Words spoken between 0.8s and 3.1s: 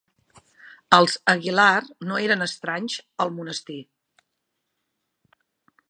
Els Aguilar no eren estranys